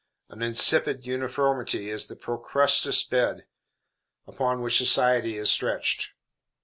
[0.31, 3.45] An insipid uniformity is the Procrustes bed,
[4.25, 6.15] upon which "society" is stretched.